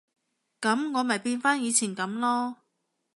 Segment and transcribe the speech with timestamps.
[0.59, 2.55] 噉我咪變返以前噉囉